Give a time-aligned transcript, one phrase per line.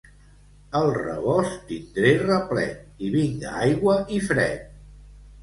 [0.77, 4.67] El rebost tindré replet, i vinga aigua i fred.